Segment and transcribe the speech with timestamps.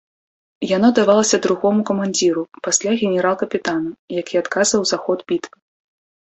[0.69, 3.89] Яно давалася другому камандзіру пасля генерал-капітана,
[4.21, 5.57] які адказваў за ход бітвы.